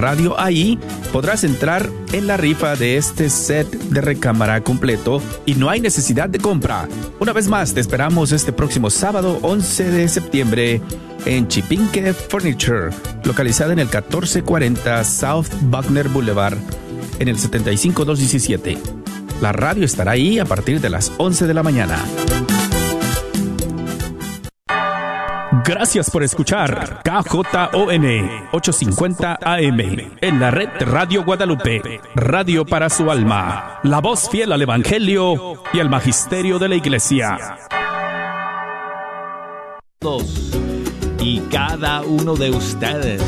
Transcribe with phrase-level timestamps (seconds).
[0.00, 0.78] radio, ahí
[1.12, 6.28] podrás entrar en la rifa de este set de recámara completo y no hay necesidad
[6.28, 6.88] de compra.
[7.18, 10.80] Una vez más, te esperamos este próximo sábado 11 de septiembre
[11.26, 12.90] en Chipinque Furniture,
[13.24, 16.56] localizada en el 1440 South Buckner Boulevard,
[17.18, 18.78] en el 75217.
[19.40, 21.98] La radio estará ahí a partir de las 11 de la mañana.
[25.64, 28.04] Gracias por escuchar KJON
[28.52, 29.80] 850 AM
[30.20, 35.80] en la red Radio Guadalupe, radio para su alma, la voz fiel al Evangelio y
[35.80, 37.58] al Magisterio de la Iglesia.
[41.20, 43.22] Y cada uno de ustedes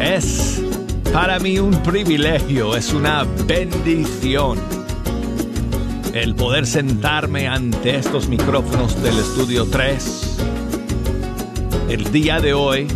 [0.00, 0.62] es
[1.12, 4.58] para mí un privilegio, es una bendición
[6.14, 10.59] el poder sentarme ante estos micrófonos del estudio 3
[11.90, 12.86] el día de hoy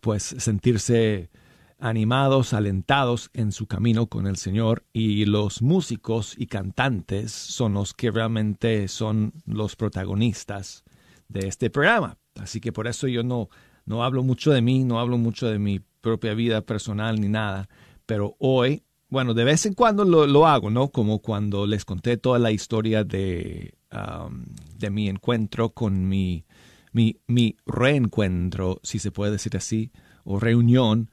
[0.00, 1.30] pues sentirse
[1.78, 7.94] animados, alentados en su camino con el Señor y los músicos y cantantes son los
[7.94, 10.82] que realmente son los protagonistas
[11.28, 12.18] de este programa.
[12.34, 13.50] Así que por eso yo no,
[13.86, 17.68] no hablo mucho de mí, no hablo mucho de mi propia vida personal ni nada,
[18.06, 20.88] pero hoy, bueno, de vez en cuando lo, lo hago, ¿no?
[20.88, 24.46] Como cuando les conté toda la historia de Um,
[24.76, 26.44] de mi encuentro con mi,
[26.92, 29.92] mi, mi reencuentro, si se puede decir así,
[30.24, 31.10] o reunión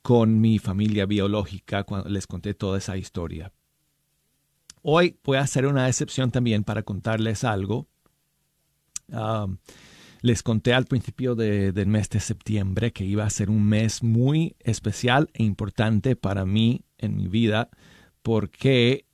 [0.00, 3.52] con mi familia biológica cuando les conté toda esa historia.
[4.80, 7.88] Hoy voy a hacer una excepción también para contarles algo.
[9.08, 9.58] Um,
[10.22, 14.56] les conté al principio del mes de septiembre que iba a ser un mes muy
[14.60, 17.68] especial e importante para mí en mi vida
[18.22, 19.04] porque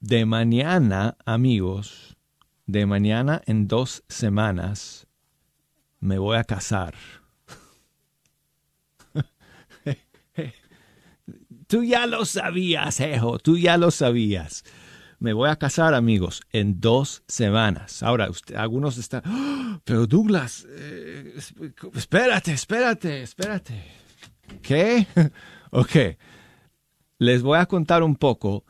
[0.00, 2.16] de mañana, amigos,
[2.72, 5.06] de mañana en dos semanas
[6.00, 6.94] me voy a casar.
[11.68, 14.64] tú ya lo sabías, Ejo, tú ya lo sabías.
[15.18, 18.02] Me voy a casar, amigos, en dos semanas.
[18.02, 19.78] Ahora, usted, algunos están, ¡Ah!
[19.84, 21.34] pero Douglas, eh,
[21.94, 23.84] espérate, espérate, espérate.
[24.62, 25.06] ¿Qué?
[25.70, 25.96] ok,
[27.18, 28.64] les voy a contar un poco.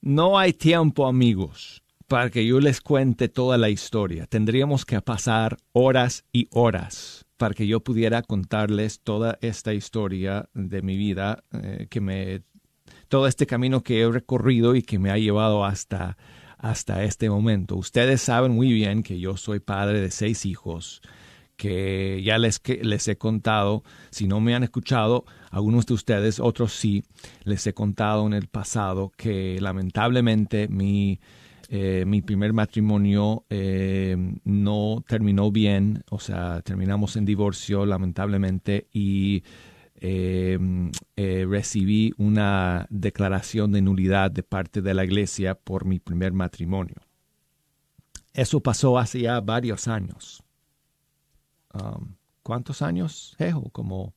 [0.00, 4.26] No hay tiempo, amigos para que yo les cuente toda la historia.
[4.26, 10.82] Tendríamos que pasar horas y horas para que yo pudiera contarles toda esta historia de
[10.82, 12.42] mi vida, eh, que me,
[13.08, 16.16] todo este camino que he recorrido y que me ha llevado hasta,
[16.56, 17.76] hasta este momento.
[17.76, 21.02] Ustedes saben muy bien que yo soy padre de seis hijos,
[21.56, 26.40] que ya les, que les he contado, si no me han escuchado, algunos de ustedes,
[26.40, 27.02] otros sí,
[27.44, 31.20] les he contado en el pasado que lamentablemente mi
[31.68, 39.42] eh, mi primer matrimonio eh, no terminó bien, o sea, terminamos en divorcio lamentablemente y
[39.96, 40.58] eh,
[41.16, 46.96] recibí una declaración de nulidad de parte de la iglesia por mi primer matrimonio.
[48.32, 50.42] Eso pasó hace ya varios años.
[51.72, 53.70] Um, ¿Cuántos años, Jejo?
[53.70, 54.14] Como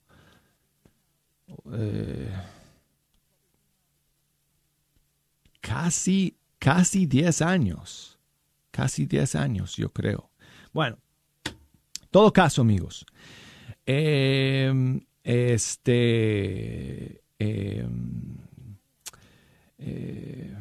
[5.62, 8.20] casi casi 10 años.
[8.72, 10.30] Casi 10 años, yo creo.
[10.74, 10.98] Bueno,
[12.12, 13.06] todo caso, amigos.
[13.86, 17.24] Em, este.
[17.40, 18.38] Em,
[19.78, 20.56] eh,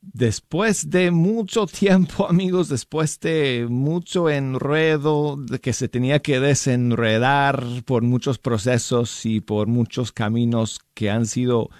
[0.00, 7.64] después de mucho tiempo, amigos, después de mucho enredo de que se tenía que desenredar
[7.84, 11.70] por muchos procesos y por muchos caminos que han sido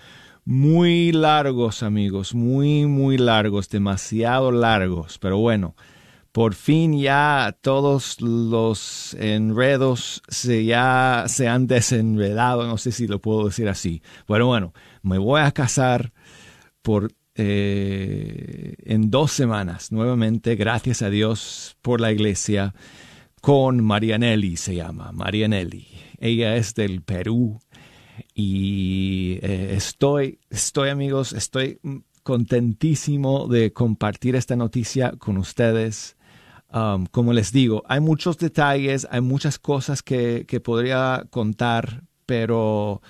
[0.44, 5.18] muy largos, amigos, muy, muy largos, demasiado largos.
[5.18, 5.74] Pero bueno,
[6.32, 13.20] por fin ya todos los enredos se ya se han desenredado, no sé si lo
[13.20, 14.02] puedo decir así.
[14.26, 14.72] Pero bueno,
[15.02, 16.12] me voy a casar
[16.82, 22.74] por eh, en dos semanas, nuevamente, gracias a Dios por la iglesia,
[23.40, 25.86] con Marianelli se llama, Marianelli.
[26.18, 27.60] Ella es del Perú
[28.34, 31.78] y eh, estoy, estoy amigos, estoy
[32.22, 36.16] contentísimo de compartir esta noticia con ustedes.
[36.72, 43.02] Um, como les digo, hay muchos detalles, hay muchas cosas que, podría contar, pero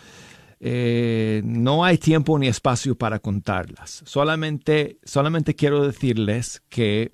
[0.58, 4.02] eh, no hay tiempo ni espacio para contarlas.
[4.04, 7.12] Solamente, solamente quiero decirles que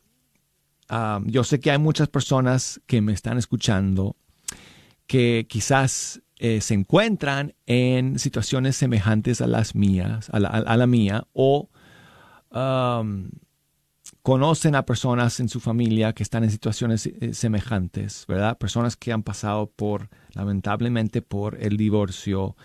[0.90, 4.16] um, yo sé que hay muchas personas que me están escuchando
[5.06, 11.68] que quizás eh, se encuentran en situaciones semejantes a las mías, a la, mía, o
[12.52, 13.30] um,
[14.22, 18.56] conocen a personas en su familia que están en situaciones eh, semejantes, ¿verdad?
[18.56, 22.56] Personas que han pasado por, lamentablemente, por el divorcio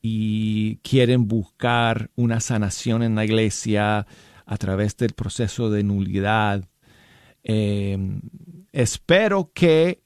[0.00, 4.06] y quieren buscar una sanación en la iglesia
[4.46, 6.64] a través del proceso de nulidad.
[7.44, 7.98] Eh,
[8.72, 10.02] espero que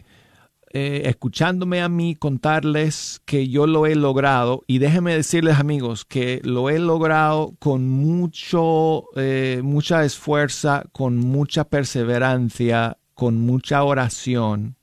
[0.77, 6.41] eh, escuchándome a mí contarles que yo lo he logrado y déjenme decirles amigos que
[6.43, 14.75] lo he logrado con mucho, eh, mucha esfuerzo, con mucha perseverancia, con mucha oración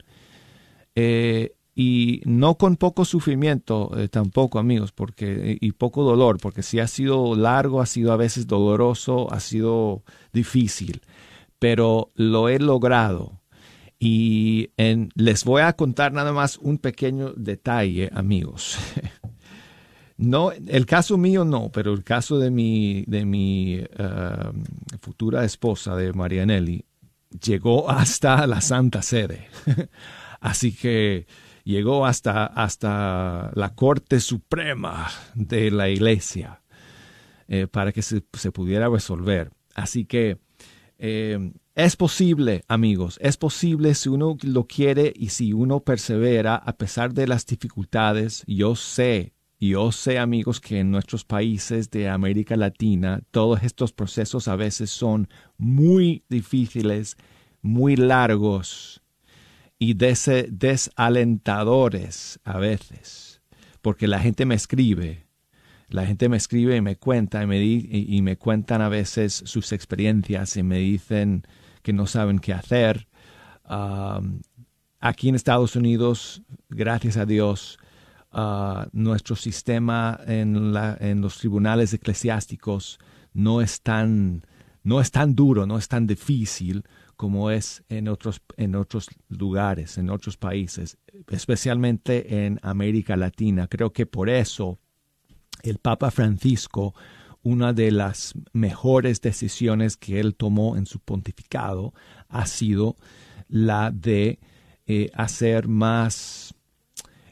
[0.96, 6.88] eh, y no con poco sufrimiento tampoco amigos porque y poco dolor porque si ha
[6.88, 11.02] sido largo, ha sido a veces doloroso, ha sido difícil,
[11.60, 13.41] pero lo he logrado
[14.04, 14.72] y
[15.14, 18.78] les voy a contar nada más un pequeño detalle, amigos.
[20.18, 24.64] No, el caso mío no, pero el caso de mi, de mi um,
[25.02, 26.86] futura esposa, de Marianelli,
[27.44, 29.48] llegó hasta la Santa Sede.
[30.40, 31.26] Así que
[31.64, 36.62] llegó hasta, hasta la Corte Suprema de la Iglesia
[37.48, 39.50] eh, para que se, se, pudiera resolver.
[39.74, 40.38] Así que
[41.00, 41.52] eh,
[41.86, 47.12] es posible, amigos, es posible si uno lo quiere y si uno persevera a pesar
[47.14, 48.44] de las dificultades.
[48.46, 54.48] Yo sé, yo sé, amigos, que en nuestros países de América Latina todos estos procesos
[54.48, 57.18] a veces son muy difíciles,
[57.64, 59.02] muy largos
[59.80, 63.42] y desalentadores a veces,
[63.82, 65.26] porque la gente me escribe
[65.92, 69.74] la gente me escribe y me cuenta y me, y me cuentan a veces sus
[69.74, 71.44] experiencias y me dicen
[71.82, 73.08] que no saben qué hacer.
[75.00, 77.80] aquí en Estados Unidos, gracias a Dios,
[78.34, 83.00] uh, nuestro sistema en, la, en, los tribunales eclesiásticos
[83.34, 84.46] no es, tan,
[84.84, 86.84] no es tan duro, no es tan difícil
[87.16, 90.98] como es en otros, en otros lugares, en otros países,
[91.30, 93.68] especialmente en América Latina.
[93.68, 94.80] Creo que por eso
[95.62, 96.96] el Papa Francisco,
[97.44, 101.94] una de las mejores decisiones que él tomó en su pontificado
[102.30, 102.96] ha sido
[103.48, 104.40] la de
[104.86, 106.54] eh, hacer más,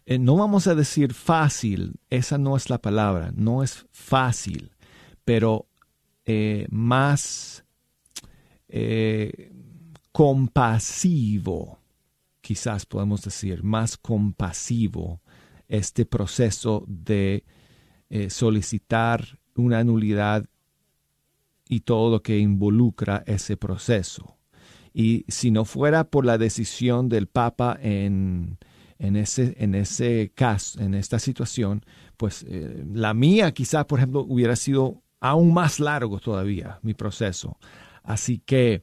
[0.05, 4.71] eh, no vamos a decir fácil, esa no es la palabra, no es fácil,
[5.25, 5.67] pero
[6.25, 7.63] eh, más
[10.11, 11.79] compasivo,
[12.39, 15.21] quizás podemos decir, más compasivo
[15.67, 17.43] este proceso de
[18.29, 20.45] solicitar una nulidad
[21.67, 24.37] y todo lo que involucra ese proceso.
[24.93, 28.57] Y si no fuera por la decisión del Papa en,
[28.97, 31.85] en, ese, en ese caso, en esta situación,
[32.17, 37.57] pues eh, la mía quizás, por ejemplo, hubiera sido aún más largo todavía mi proceso.
[38.03, 38.81] Así que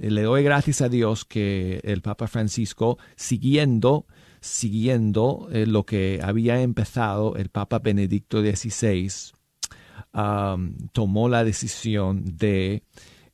[0.00, 4.06] eh, le doy gracias a Dios que el Papa Francisco, siguiendo,
[4.40, 9.32] siguiendo eh, lo que había empezado el Papa Benedicto XVI,
[10.92, 12.82] tomó la decisión de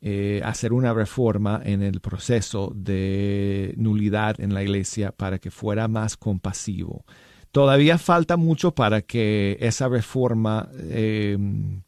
[0.00, 5.88] eh, hacer una reforma en el proceso de nulidad en la iglesia para que fuera
[5.88, 7.04] más compasivo.
[7.50, 11.82] Todavía falta mucho para que esa reforma em,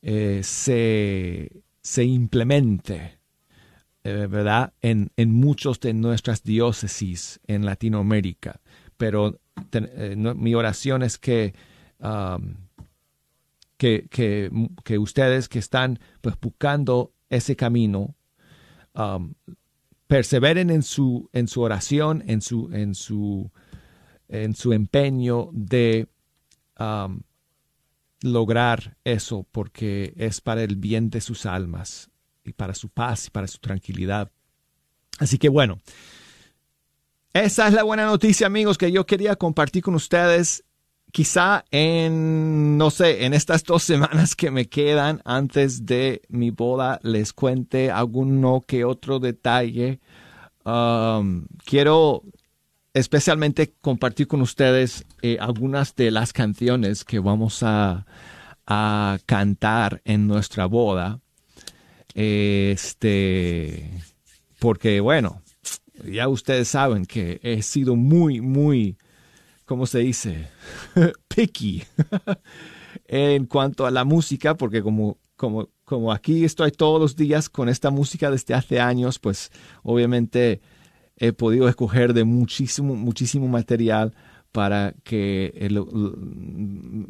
[0.00, 3.18] eh, se, implemente,
[4.02, 4.72] eh, ¿verdad?
[4.80, 8.60] En, en muchos de nuestras diócesis en Latinoamérica.
[8.96, 9.38] Pero
[10.36, 11.52] mi oración es que
[13.76, 18.14] que, que, ustedes que están pues, buscando ese camino,
[18.94, 19.34] um,
[20.06, 23.50] perseveren en su, en su oración, en su, en su,
[24.28, 26.08] en su empeño de
[26.78, 27.20] um,
[28.22, 32.10] lograr eso, porque es para el bien de sus almas
[32.44, 34.30] y para su paz y para su tranquilidad.
[35.18, 35.80] Así que bueno,
[37.32, 40.64] esa es la buena noticia, amigos, que yo quería compartir con ustedes
[41.16, 47.00] quizá en, no sé, en estas dos semanas que me quedan antes de mi boda
[47.02, 49.98] les cuente alguno que otro detalle.
[50.66, 52.22] Um, quiero
[52.92, 58.04] especialmente compartir con ustedes eh, algunas de las canciones que vamos a,
[58.66, 61.20] a cantar en nuestra boda.
[62.12, 63.90] Este,
[64.58, 65.40] porque bueno,
[66.04, 68.98] ya ustedes saben que he sido muy, muy
[69.66, 70.48] ¿cómo se dice?
[71.28, 71.82] Picky
[73.06, 77.68] en cuanto a la música, porque como, como, como aquí estoy todos los días con
[77.68, 79.50] esta música desde hace años, pues
[79.82, 80.62] obviamente
[81.16, 84.14] he podido escoger de muchísimo, muchísimo material
[84.52, 85.68] para que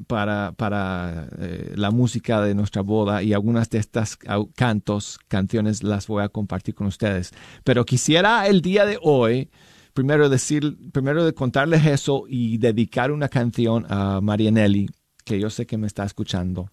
[0.08, 4.18] para, para eh, la música de nuestra boda y algunas de estas
[4.56, 7.32] cantos, canciones las voy a compartir con ustedes.
[7.62, 9.48] Pero quisiera el día de hoy
[9.96, 14.90] primero decir, primero de contarles eso y dedicar una canción a Marianelli,
[15.24, 16.70] que yo sé que me está escuchando.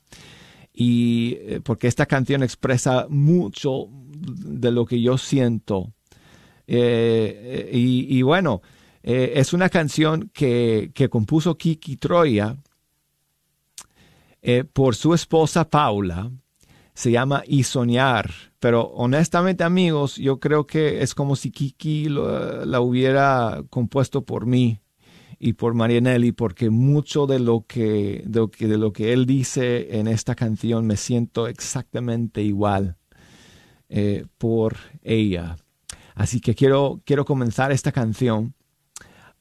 [0.73, 5.93] Y eh, porque esta canción expresa mucho de lo que yo siento.
[6.67, 8.61] Eh, y, bueno,
[9.03, 12.57] eh, es una canción que, que compuso Kiki Troya
[14.73, 16.29] por su esposa Paula.
[16.93, 18.29] Se llama Y Soñar
[18.63, 24.79] pero honestamente, amigos, yo creo que es como si Kiki la hubiera compuesto por mí
[25.37, 29.25] y por Marianelli, porque mucho de lo que, de lo que, de lo que él
[29.25, 32.95] dice en esta canción me siento exactamente igual
[33.89, 35.57] eh, por ella.
[36.15, 38.53] Así que quiero, quiero comenzar esta canción.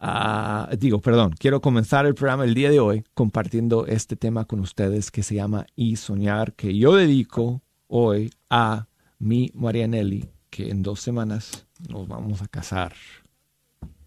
[0.05, 4.59] Ah, digo, perdón, quiero comenzar el programa el día de hoy compartiendo este tema con
[4.59, 8.89] ustedes que se llama Y Soñar, que yo dedico hoy a
[9.21, 12.95] mi Marianelli, que en dos semanas nos vamos a casar.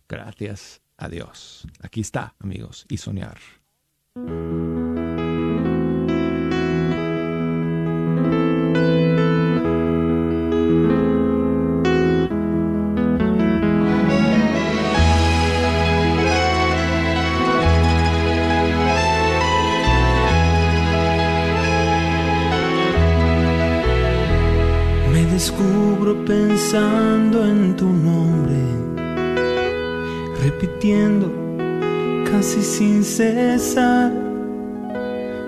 [0.10, 1.66] Gracias a Dios.
[1.80, 3.38] Aquí está, amigos, y soñar.
[26.14, 28.60] Pensando en tu nombre,
[30.44, 31.32] repitiendo
[32.30, 34.12] casi sin cesar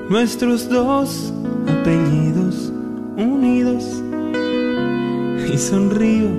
[0.09, 1.31] nuestros dos
[1.67, 2.73] apellidos
[3.17, 4.01] unidos
[5.53, 6.29] y sonrío.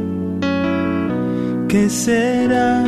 [1.68, 2.84] ¿Qué será?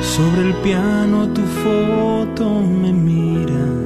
[0.00, 3.81] Sobre el piano tu foto me mira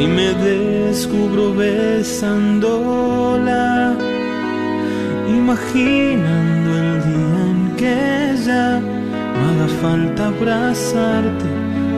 [0.00, 2.86] y me descubro besándola,
[5.28, 7.92] imaginando el día en que
[8.32, 11.48] ella me haga falta abrazarte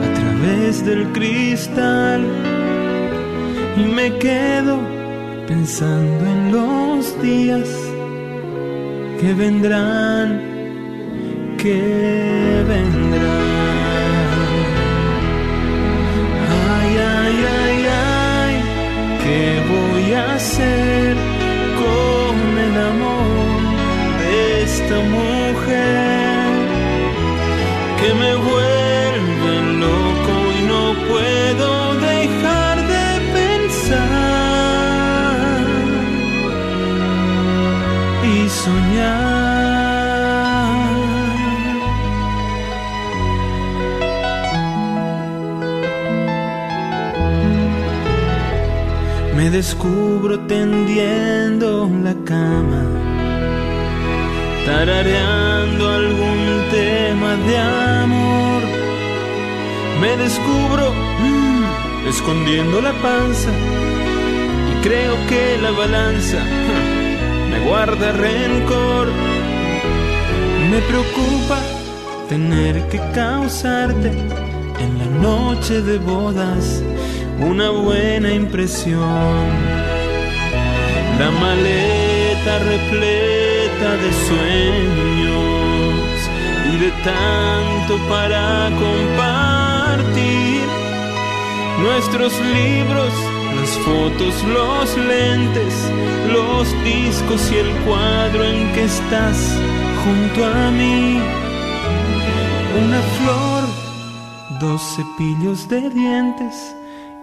[0.05, 2.21] a través del cristal
[3.77, 4.79] y me quedo
[5.47, 7.69] pensando en los días
[9.19, 10.41] que vendrán,
[11.57, 13.60] que vendrán.
[19.31, 21.15] ¿Qué voy a hacer
[21.81, 22.35] con
[22.67, 23.61] el amor
[24.21, 26.47] de esta mujer
[27.99, 28.60] que me vuelve
[49.51, 52.83] descubro tendiendo la cama,
[54.65, 58.61] tarareando algún tema de amor.
[59.99, 63.49] Me descubro mm, escondiendo la panza
[64.71, 66.39] y creo que la balanza
[67.49, 69.09] me guarda rencor.
[70.71, 71.59] Me preocupa
[72.29, 74.11] tener que causarte
[74.79, 76.81] en la noche de bodas
[77.41, 79.01] una buena impresión.
[81.19, 85.33] La maleta repleta de sueños
[86.71, 90.61] y de tanto para compartir.
[91.79, 93.13] Nuestros libros,
[93.55, 95.73] las fotos, los lentes,
[96.31, 99.57] los discos y el cuadro en que estás
[100.03, 101.19] junto a mí.
[102.85, 103.63] Una flor,
[104.59, 106.75] dos cepillos de dientes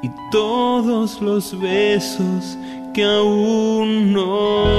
[0.03, 2.57] y todos los besos
[2.95, 4.78] que aún no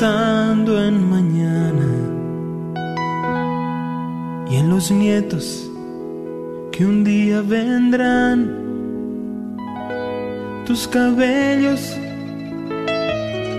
[0.00, 1.88] en mañana
[4.48, 5.68] y en los nietos
[6.70, 8.54] que un día vendrán.
[10.66, 11.96] Tus cabellos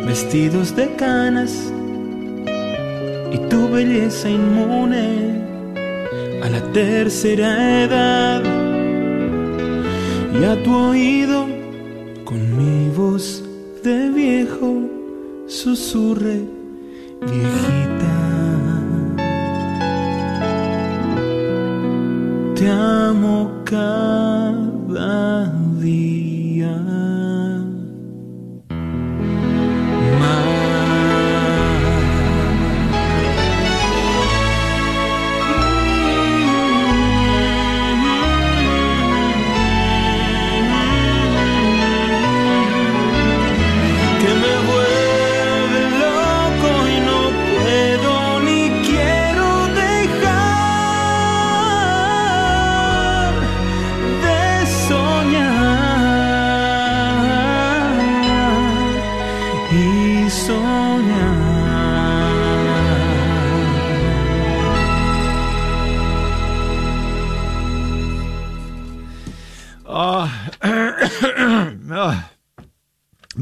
[0.08, 1.74] vestidos de canas
[3.34, 5.44] y tu belleza inmune
[6.42, 8.42] a la tercera edad
[10.40, 11.49] y a tu oído
[15.90, 16.49] susurre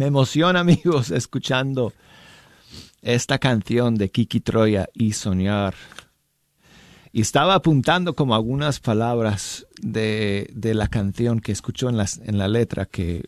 [0.08, 1.92] me emociona, amigos, escuchando
[3.02, 5.76] esta canción de Kiki Troya y Soñar.
[7.12, 12.38] Y estaba apuntando como algunas palabras de, de la canción que escuchó en, las, en
[12.38, 13.26] la letra, que,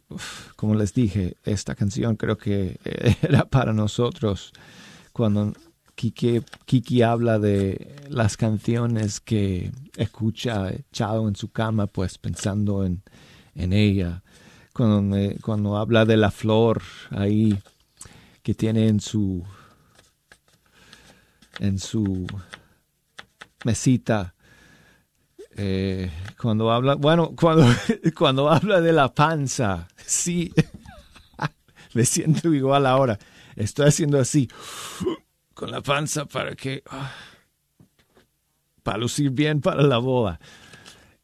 [0.55, 2.77] como les dije, esta canción creo que
[3.21, 4.53] era para nosotros
[5.11, 5.51] cuando
[5.95, 13.01] Kiki, Kiki habla de las canciones que escucha echado en su cama, pues pensando en,
[13.53, 14.23] en ella.
[14.79, 17.61] Cuando, me- cuando habla de la flor ahí
[18.41, 19.43] que tiene en su
[21.59, 22.25] en su
[23.65, 24.33] mesita.
[25.57, 26.09] Eh,
[26.41, 27.65] cuando habla, bueno, cuando,
[28.17, 30.53] cuando habla de la panza, sí,
[31.93, 33.19] me siento igual ahora.
[33.57, 34.47] Estoy haciendo así
[35.53, 37.11] con la panza para que, ah,
[38.81, 40.39] para lucir bien para la boda.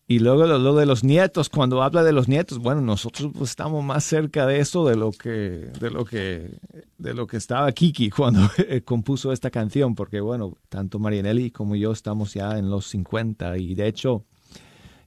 [0.07, 3.83] Y luego lo, de los nietos, cuando habla de los nietos, bueno, nosotros pues, estamos
[3.83, 6.59] más cerca de eso de lo que, de lo que,
[6.99, 8.41] de lo que estaba Kiki cuando
[8.85, 13.73] compuso esta canción, porque bueno, tanto Marianelli como yo estamos ya en los 50 y
[13.73, 14.25] de hecho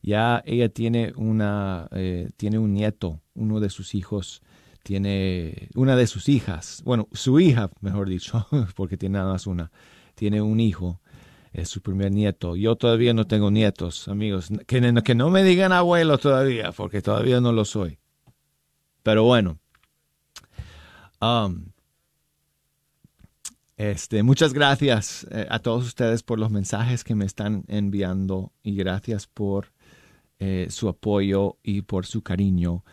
[0.03, 4.43] ya ella tiene una, eh, tiene un nieto, uno de sus hijos
[4.83, 9.71] tiene una de sus hijas, bueno, su hija, mejor dicho, porque tiene nada más una,
[10.17, 11.01] tiene un hijo
[11.61, 12.57] es su primer nieto.
[12.57, 14.49] Yo todavía no tengo nietos, amigos.
[14.67, 17.99] Que, no me digan abuelo todavía, porque todavía no lo soy.
[19.03, 19.59] Pero bueno.
[21.21, 21.73] Um,
[23.77, 28.77] este, muchas gracias eh, a todos ustedes por los mensajes que me están enviando y
[28.77, 29.73] gracias por
[30.39, 32.85] eh, su apoyo y por su cariño.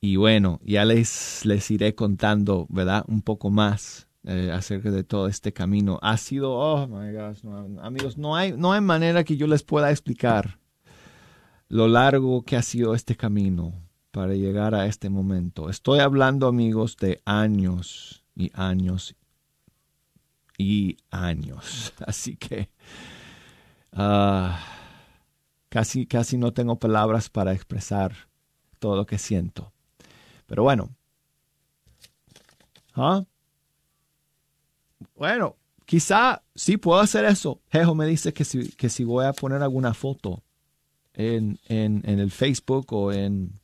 [0.00, 3.04] Y bueno, ya les, les iré contando, ¿verdad?
[3.08, 5.98] Un poco más eh, acerca de todo este camino.
[6.02, 7.40] Ha sido, oh my gosh,
[7.80, 10.58] amigos, no hay, no hay manera que yo les pueda explicar
[11.68, 13.72] lo largo que ha sido este camino
[14.10, 15.70] para llegar a este momento.
[15.70, 19.14] Estoy hablando, amigos, de años y años
[20.58, 21.94] y años.
[22.06, 22.70] Así que
[23.92, 24.60] ah,
[25.68, 28.12] casi, casi no tengo palabras para expresar
[28.78, 29.72] todo lo que siento.
[30.46, 30.90] Pero bueno.
[32.94, 33.24] ¿Ah?
[35.20, 37.60] Bueno, quizá sí puedo hacer eso.
[37.70, 40.42] Jejo me dice que si, que si voy a poner alguna foto
[41.12, 43.60] en, en, en el Facebook o en,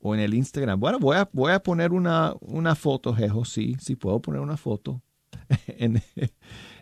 [0.00, 0.78] o en el Instagram.
[0.78, 4.58] Bueno, voy a, voy a poner una, una foto, Jejo, sí, sí puedo poner una
[4.58, 5.00] foto
[5.66, 6.02] en,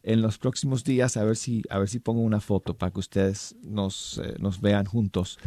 [0.03, 2.99] en, los próximos días, a ver, si, a ver si pongo una foto para que
[2.99, 5.39] ustedes nos, eh, nos vean juntos.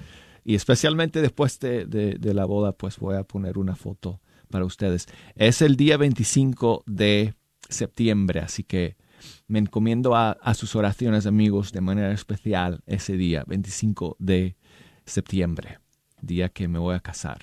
[0.46, 4.64] Y especialmente después de, de, de, la boda, pues voy a poner una foto para
[4.64, 5.06] ustedes.
[5.36, 7.34] Es el día 25 de
[7.70, 8.96] septiembre, así que
[9.48, 14.56] me encomiendo a, sus oraciones, amigos, de manera especial ese día, 25 de
[15.06, 15.80] septiembre,
[16.22, 17.42] día que me voy a casar.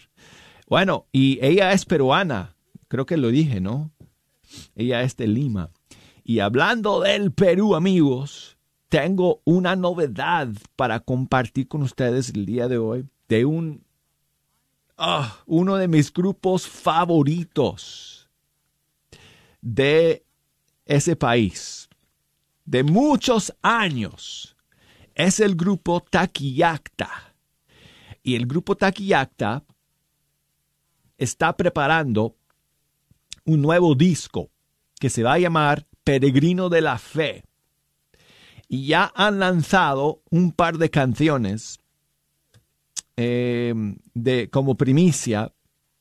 [0.68, 2.56] Bueno, y ella es peruana,
[2.88, 3.90] creo que lo dije, ¿no?
[4.74, 5.70] Ella es de Lima.
[6.22, 8.56] Y hablando del Perú, amigos,
[8.88, 13.84] tengo una novedad para compartir con ustedes el día de hoy de un
[14.96, 18.23] ah, uno de mis grupos favoritos
[19.64, 20.22] de
[20.85, 21.88] ese país
[22.66, 24.57] de muchos años
[25.14, 27.35] es el grupo Taquillacta.
[28.22, 29.64] Y el grupo Taquillacta
[31.18, 32.37] está preparando
[33.44, 34.50] un nuevo disco
[34.98, 37.44] que se va a llamar Peregrino de la Fe.
[38.68, 41.79] Y ya han lanzado un par de canciones
[43.16, 43.74] eh,
[44.14, 45.53] de, como primicia,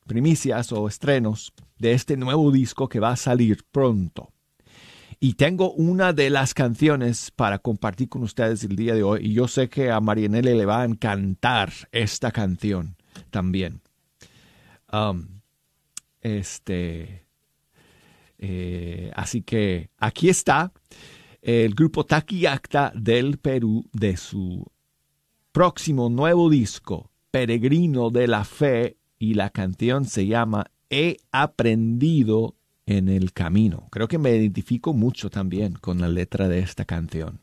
[0.05, 4.31] primicias o estrenos de este nuevo disco que va a salir pronto.
[5.19, 9.27] Y tengo una de las canciones para compartir con ustedes el día de hoy.
[9.27, 12.95] Y yo sé que a Marianelle le va a encantar esta canción
[13.31, 13.81] también.
[14.93, 15.41] Um,
[16.21, 17.25] este.
[18.37, 20.71] Eh, así que aquí está
[21.41, 24.65] el grupo Taquiacta del Perú de su
[25.51, 33.09] próximo nuevo disco, Peregrino de la Fe, y la canción se llama he aprendido en
[33.09, 33.87] el camino.
[33.91, 37.42] Creo que me identifico mucho también con la letra de esta canción.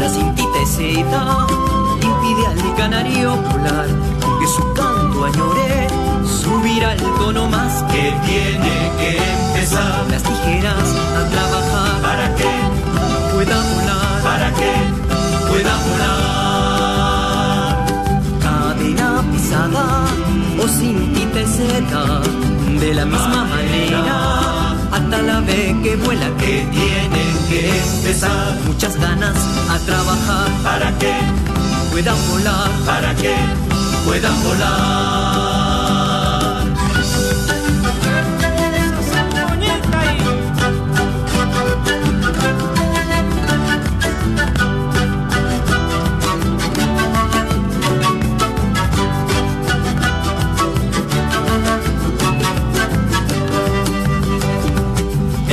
[0.00, 1.46] Una cintita tristecita
[2.00, 3.86] impide al canario volar,
[4.40, 5.88] que su canto añore
[6.24, 10.06] subir al tono más que tiene que empezar.
[10.10, 12.50] Las tijeras a trabajar para que
[13.34, 14.72] pueda volar, para que
[15.50, 16.16] pueda volar.
[18.40, 19.84] Cadena pisada
[20.64, 21.40] o cintita
[22.80, 24.02] de la misma manera.
[24.92, 27.19] Hasta la vez que vuela que tienen
[27.50, 28.54] que empezar.
[28.66, 29.36] Muchas ganas
[29.68, 31.12] a trabajar para que
[31.90, 33.34] puedan volar, para que
[34.04, 36.00] puedan volar.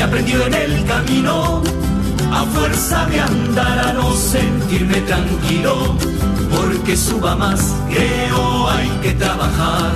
[0.07, 1.61] aprendido en el camino,
[2.53, 5.95] fuerza de andar a no sentirme tranquilo,
[6.55, 9.91] porque suba más, creo hay que trabajar,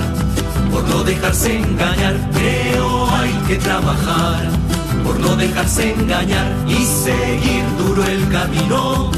[0.70, 4.48] por no dejarse engañar, creo hay que trabajar,
[5.04, 9.10] por no dejarse engañar y seguir duro el camino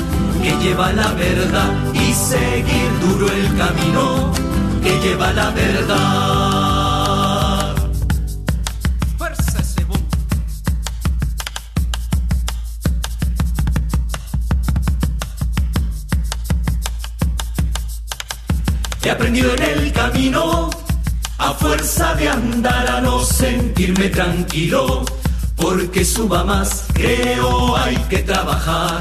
[0.42, 4.32] que lleva la verdad y seguir duro el camino
[4.82, 6.73] que lleva la verdad.
[19.40, 20.70] En el camino,
[21.38, 25.04] a fuerza de andar a no sentirme tranquilo,
[25.56, 29.00] porque suba más, creo hay que trabajar,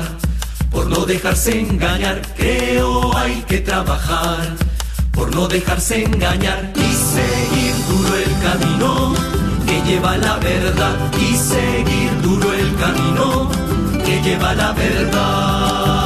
[0.71, 4.55] por no dejarse engañar, creo hay que trabajar,
[5.11, 9.13] por no dejarse engañar y seguir duro el camino
[9.67, 10.95] que lleva la verdad.
[11.19, 13.51] Y seguir duro el camino
[14.03, 16.02] que lleva la verdad.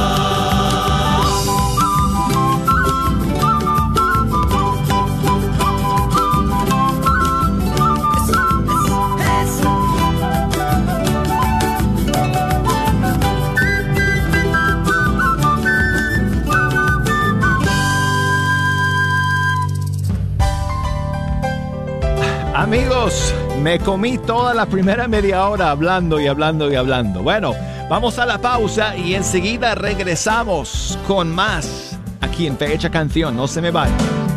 [22.68, 27.22] Amigos, me comí toda la primera media hora hablando y hablando y hablando.
[27.22, 27.54] Bueno,
[27.88, 33.34] vamos a la pausa y enseguida regresamos con más aquí en Fecha Canción.
[33.34, 34.27] No se me vayan.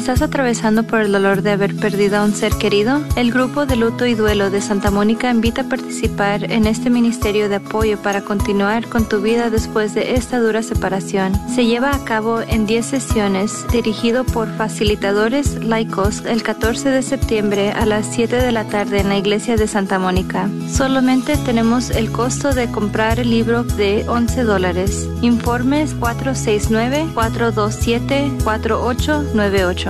[0.00, 3.02] ¿Estás atravesando por el dolor de haber perdido a un ser querido?
[3.16, 7.50] El grupo de luto y duelo de Santa Mónica invita a participar en este ministerio
[7.50, 11.34] de apoyo para continuar con tu vida después de esta dura separación.
[11.54, 17.70] Se lleva a cabo en 10 sesiones, dirigido por facilitadores laicos el 14 de septiembre
[17.70, 20.48] a las 7 de la tarde en la iglesia de Santa Mónica.
[20.72, 25.10] Solamente tenemos el costo de comprar el libro de 11 dólares.
[25.20, 29.89] Informes 469 427 4898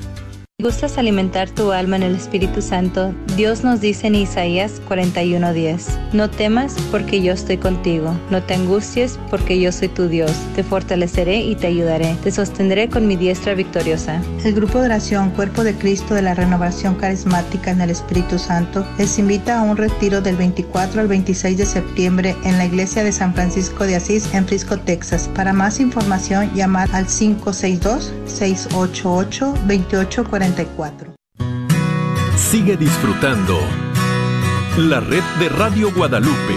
[0.61, 6.29] Gustas alimentar tu alma en el Espíritu Santo, Dios nos dice en Isaías 41:10, no
[6.29, 11.37] temas porque yo estoy contigo, no te angusties porque yo soy tu Dios, te fortaleceré
[11.37, 14.21] y te ayudaré, te sostendré con mi diestra victoriosa.
[14.43, 18.85] El grupo de oración Cuerpo de Cristo de la Renovación Carismática en el Espíritu Santo
[18.97, 23.11] les invita a un retiro del 24 al 26 de septiembre en la iglesia de
[23.11, 25.29] San Francisco de Asís en Frisco, Texas.
[25.33, 28.13] Para más información, llamar al 562
[30.55, 33.59] 688 2840 Sigue disfrutando
[34.77, 36.55] la red de Radio Guadalupe.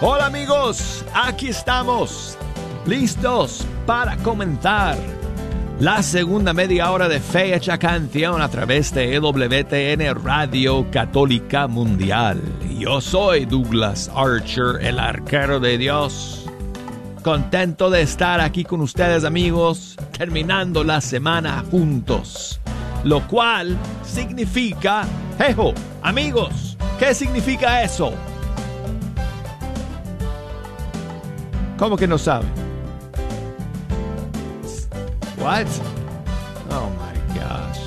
[0.00, 2.36] Hola amigos, aquí estamos,
[2.86, 4.96] listos para comentar
[5.78, 12.40] la segunda media hora de Fecha Canción a través de EWTN Radio Católica Mundial.
[12.78, 16.46] Yo soy Douglas Archer, el arquero de Dios.
[17.22, 22.58] Contento de estar aquí con ustedes amigos, terminando la semana juntos.
[23.04, 25.04] Lo cual significa,
[25.38, 28.14] jejo, amigos, ¿qué significa eso?
[31.76, 32.65] ¿Cómo que no saben?
[35.46, 35.68] What?
[36.70, 37.78] Oh my gosh.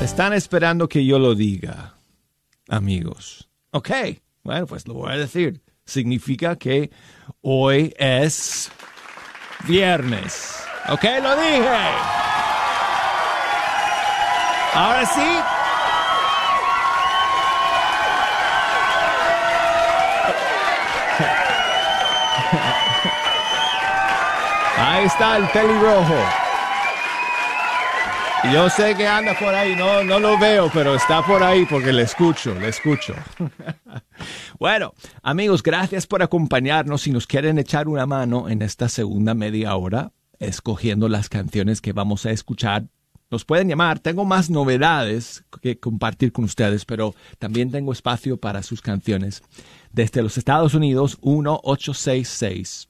[0.00, 1.96] Están esperando que yo lo diga,
[2.70, 3.46] amigos.
[3.72, 3.90] Ok,
[4.42, 5.60] bueno, pues lo voy a decir.
[5.84, 6.90] Significa que
[7.42, 8.72] hoy es
[9.68, 10.64] viernes.
[10.88, 11.76] Ok, lo dije.
[14.72, 15.55] Ahora sí,
[24.96, 26.14] Ahí está el pelirrojo.
[28.50, 31.92] Yo sé que anda por ahí, no, no lo veo, pero está por ahí porque
[31.92, 33.14] le escucho, le escucho.
[34.58, 37.02] bueno, amigos, gracias por acompañarnos.
[37.02, 41.92] Si nos quieren echar una mano en esta segunda media hora, escogiendo las canciones que
[41.92, 42.86] vamos a escuchar,
[43.30, 43.98] nos pueden llamar.
[43.98, 49.42] Tengo más novedades que compartir con ustedes, pero también tengo espacio para sus canciones.
[49.92, 52.88] Desde los Estados Unidos, 1866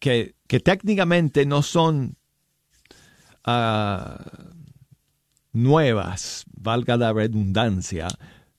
[0.00, 2.16] que, técnicamente no son
[3.46, 4.18] uh,
[5.52, 8.08] nuevas, valga la redundancia,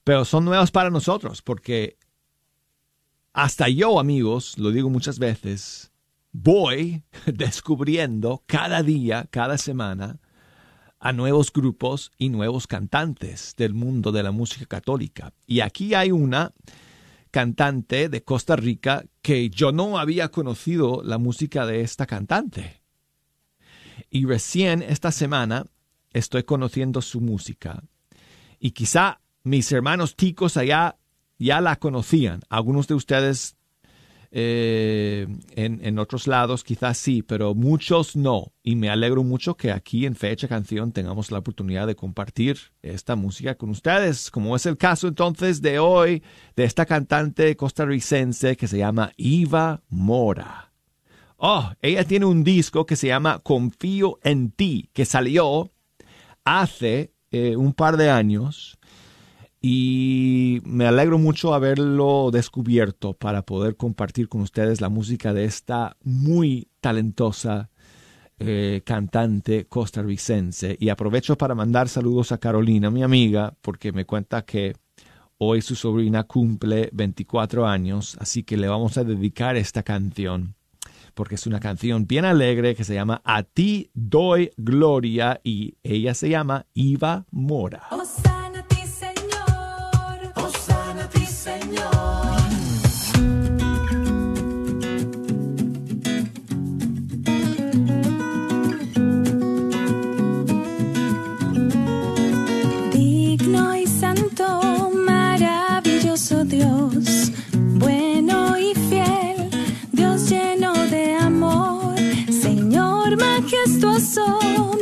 [0.05, 1.97] pero son nuevas para nosotros porque
[3.33, 5.88] hasta yo, amigos, lo digo muchas veces,
[6.31, 10.19] voy descubriendo cada día, cada semana,
[10.99, 15.33] a nuevos grupos y nuevos cantantes del mundo de la música católica.
[15.47, 16.53] Y aquí hay una
[17.31, 22.81] cantante de Costa Rica que yo no había conocido la música de esta cantante.
[24.09, 25.65] Y recién esta semana
[26.11, 27.83] estoy conociendo su música.
[28.59, 30.97] Y quizá mis hermanos ticos allá
[31.37, 32.41] ya la conocían.
[32.49, 33.55] Algunos de ustedes
[34.31, 38.53] eh, en, otros lados quizás sí, pero muchos no.
[38.63, 43.15] Y me alegro mucho que aquí en Fecha Canción tengamos la oportunidad de compartir esta
[43.15, 46.23] música con ustedes, como es el caso entonces de hoy
[46.55, 50.71] de esta cantante costarricense que se llama Iva Mora.
[51.37, 55.71] Oh, ella tiene un disco que se llama Confío en ti, que salió
[56.43, 58.78] hace eh, un par de años
[59.61, 65.97] y me alegro mucho haberlo descubierto para poder compartir con ustedes la música de esta
[66.03, 67.69] muy talentosa
[68.39, 70.77] eh, cantante costarricense.
[70.79, 74.75] Y aprovecho para mandar saludos a Carolina, mi amiga, porque me cuenta que
[75.41, 80.55] Hoy su sobrina cumple 24 años, así que le vamos a dedicar esta canción
[81.13, 86.13] porque es una canción bien alegre que se llama A ti doy gloria y ella
[86.13, 87.83] se llama Iva Mora.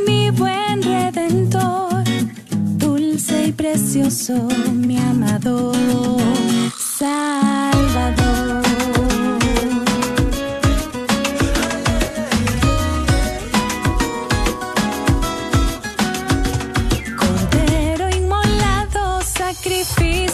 [0.06, 2.02] Mi buen redentor,
[2.78, 5.72] dulce y precioso, mi amado
[6.78, 8.62] Salvador.
[17.18, 20.27] Cordero inmolado, sacrificio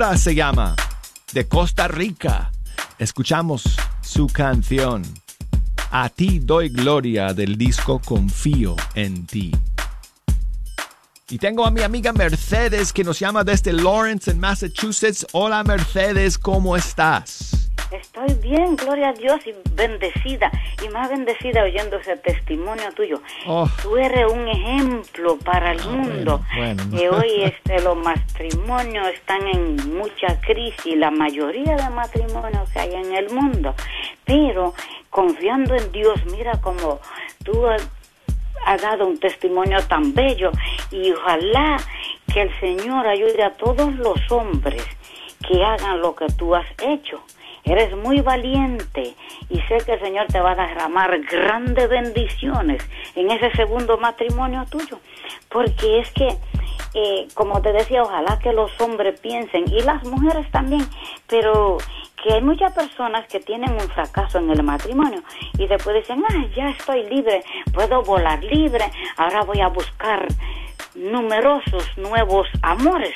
[0.00, 0.74] Se llama,
[1.34, 2.50] de Costa Rica.
[2.98, 3.62] Escuchamos
[4.00, 5.02] su canción.
[5.90, 9.52] A ti doy gloria del disco Confío en ti.
[11.28, 15.26] Y tengo a mi amiga Mercedes que nos llama desde Lawrence, en Massachusetts.
[15.32, 17.59] Hola Mercedes, ¿cómo estás?
[17.90, 20.48] Estoy bien, gloria a Dios y bendecida,
[20.80, 23.20] y más bendecida oyendo ese testimonio tuyo.
[23.48, 23.68] Oh.
[23.82, 26.40] Tú eres un ejemplo para el ah, mundo.
[26.92, 32.94] Y hoy este, los matrimonios están en mucha crisis, la mayoría de matrimonios que hay
[32.94, 33.74] en el mundo.
[34.24, 34.72] Pero
[35.10, 37.00] confiando en Dios, mira cómo
[37.42, 40.52] tú has dado un testimonio tan bello
[40.92, 41.76] y ojalá
[42.32, 44.84] que el Señor ayude a todos los hombres
[45.44, 47.20] que hagan lo que tú has hecho
[47.64, 49.14] Eres muy valiente
[49.48, 52.82] y sé que el Señor te va a derramar grandes bendiciones
[53.14, 54.98] en ese segundo matrimonio tuyo.
[55.48, 56.28] Porque es que,
[56.94, 60.86] eh, como te decía, ojalá que los hombres piensen y las mujeres también,
[61.26, 61.78] pero
[62.22, 65.22] que hay muchas personas que tienen un fracaso en el matrimonio
[65.58, 67.42] y después dicen, ah, ya estoy libre,
[67.72, 70.26] puedo volar libre, ahora voy a buscar
[70.94, 73.14] numerosos nuevos amores.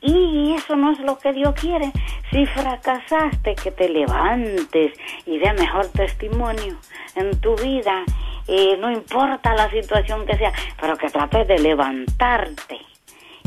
[0.00, 1.92] Y eso no es lo que Dios quiere.
[2.30, 4.92] Si fracasaste, que te levantes
[5.26, 6.76] y dé mejor testimonio
[7.16, 8.04] en tu vida.
[8.46, 12.78] Eh, no importa la situación que sea, pero que trates de levantarte.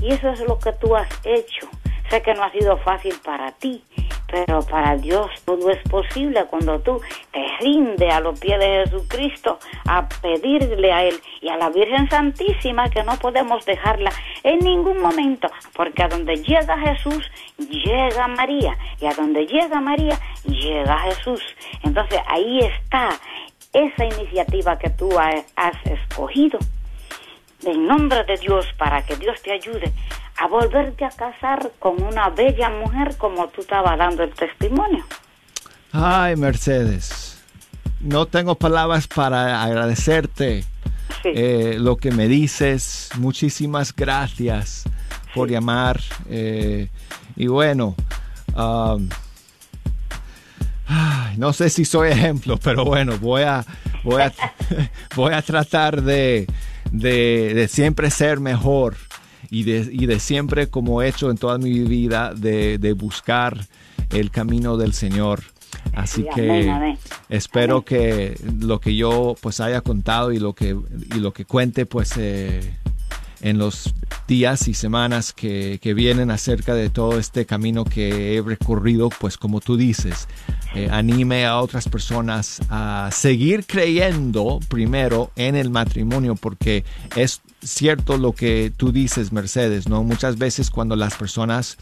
[0.01, 1.69] Y eso es lo que tú has hecho.
[2.09, 3.83] Sé que no ha sido fácil para ti,
[4.31, 7.01] pero para Dios todo es posible cuando tú
[7.31, 12.09] te rindes a los pies de Jesucristo a pedirle a Él y a la Virgen
[12.09, 14.11] Santísima que no podemos dejarla
[14.43, 20.17] en ningún momento, porque a donde llega Jesús, llega María, y a donde llega María,
[20.45, 21.41] llega Jesús.
[21.83, 23.09] Entonces ahí está
[23.73, 26.57] esa iniciativa que tú has escogido
[27.65, 29.91] en nombre de Dios para que Dios te ayude
[30.41, 35.05] a volverte a casar con una bella mujer como tú estabas dando el testimonio.
[35.91, 37.39] Ay, Mercedes,
[37.99, 40.65] no tengo palabras para agradecerte
[41.23, 43.11] eh, lo que me dices.
[43.19, 44.85] Muchísimas gracias
[45.35, 45.99] por llamar.
[46.27, 46.89] Eh,
[47.35, 47.95] y bueno,
[48.55, 49.09] um,
[51.37, 53.63] no sé si soy ejemplo, pero bueno, voy a,
[54.03, 54.33] voy a,
[55.15, 56.47] voy a tratar de,
[56.91, 58.95] de, siempre ser mejor
[59.51, 63.67] y de, y de, siempre, como he hecho en toda mi vida, de, de buscar
[64.09, 65.43] el camino del Señor.
[65.93, 66.95] Así que
[67.29, 71.85] espero que lo que yo pues haya contado y lo que, y lo que cuente
[71.85, 72.61] pues eh,
[73.41, 73.93] en los
[74.27, 79.37] días y semanas que, que, vienen acerca de todo este camino que he recorrido, pues
[79.37, 80.27] como tú dices,
[80.73, 88.17] eh, anime a otras personas a seguir creyendo primero en el matrimonio, porque es cierto
[88.17, 90.03] lo que tú dices, Mercedes, ¿no?
[90.03, 91.77] Muchas veces cuando las personas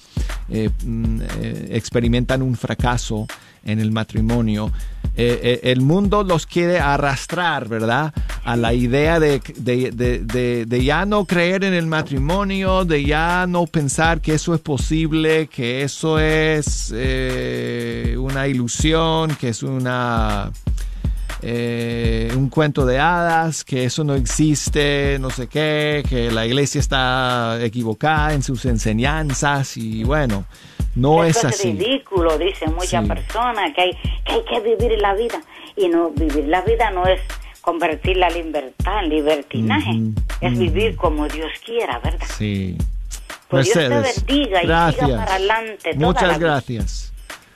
[0.50, 3.28] eh, mm, eh, experimentan un fracaso
[3.64, 4.72] en el matrimonio,
[5.16, 8.14] eh, el mundo los quiere arrastrar, ¿verdad?
[8.44, 14.22] A la idea de, de, ya no creer en el matrimonio, de ya no pensar
[14.22, 16.94] que eso es posible, que eso es
[18.18, 20.52] una ilusión, que es una
[21.42, 26.80] eh, un cuento de hadas, que eso no existe, no sé qué, que la iglesia
[26.80, 30.44] está equivocada en sus enseñanzas y bueno,
[31.00, 31.70] no es así.
[31.70, 33.92] Es ridículo, dicen muchas personas, que hay,
[34.26, 35.42] que hay que vivir la vida
[35.76, 37.22] y no vivir la vida no es
[37.62, 39.92] convertir la libertad en libertinaje,
[40.42, 42.28] es vivir como Dios quiera, ¿verdad?
[42.38, 42.78] Sí.
[43.48, 45.94] Pues Dios te bendiga y siga para adelante.
[45.96, 47.14] Muchas gracias.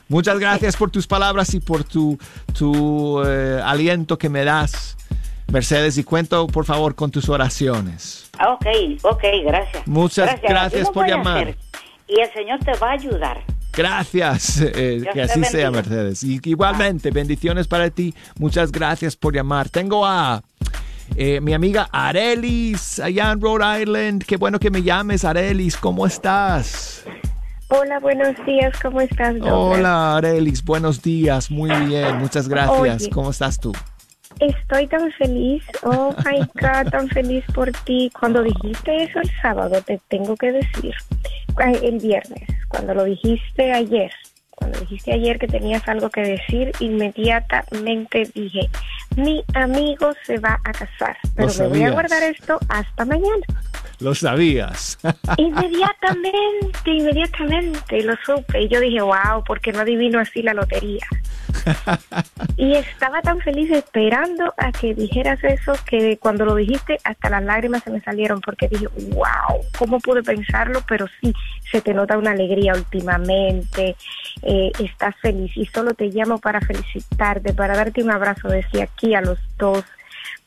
[0.10, 2.18] Muchas gracias por tus palabras y por tu,
[2.58, 4.98] tu eh, aliento que me das,
[5.52, 5.98] Mercedes.
[5.98, 8.30] Y cuento, por favor, con tus oraciones.
[8.48, 8.66] Ok,
[9.04, 9.88] ok, gracias.
[9.88, 11.56] Muchas gracias, por llamar.
[12.16, 13.44] Y el Señor te va a ayudar.
[13.76, 16.24] Gracias, eh, que así sea, Mercedes.
[16.24, 18.14] Y igualmente, bendiciones para ti.
[18.38, 19.70] Muchas gracias por llamar.
[19.70, 20.44] Tengo a
[21.16, 24.26] eh, mi amiga Arelis, allá en Rhode Island.
[24.26, 25.76] Qué bueno que me llames, Arelis.
[25.76, 27.04] ¿Cómo estás?
[27.70, 29.36] Hola, buenos días, ¿cómo estás?
[29.42, 33.08] Hola, Arelis, buenos días, muy bien, muchas gracias.
[33.12, 33.74] ¿Cómo estás tú?
[34.40, 38.12] Estoy tan feliz, oh my God, tan feliz por ti.
[38.20, 40.94] Cuando dijiste eso el sábado, te tengo que decir,
[41.82, 44.12] el viernes, cuando lo dijiste ayer,
[44.50, 48.70] cuando dijiste ayer que tenías algo que decir, inmediatamente dije,
[49.16, 53.46] mi amigo se va a casar, pero me voy a guardar esto hasta mañana.
[54.00, 54.98] Lo sabías.
[55.38, 58.62] Inmediatamente, inmediatamente lo supe.
[58.62, 61.06] Y yo dije, wow, porque no adivino así la lotería.
[62.58, 67.44] y estaba tan feliz esperando a que dijeras eso que cuando lo dijiste hasta las
[67.44, 70.82] lágrimas se me salieron porque dije, wow, ¿cómo pude pensarlo?
[70.88, 71.34] Pero sí,
[71.72, 73.96] se te nota una alegría últimamente,
[74.42, 79.16] eh, estás feliz y solo te llamo para felicitarte, para darte un abrazo desde aquí
[79.16, 79.84] a los dos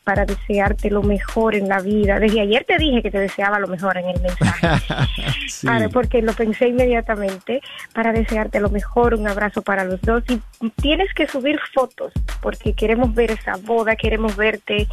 [0.07, 2.17] para desearte lo mejor en la vida.
[2.17, 6.69] Desde ayer te dije que te deseaba lo mejor en el mensaje, porque lo pensé
[6.69, 7.59] inmediatamente,
[7.93, 10.23] para desearte lo mejor, un abrazo para los dos.
[10.29, 10.39] Y
[10.81, 14.87] tienes que subir fotos, porque queremos ver esa boda, queremos verte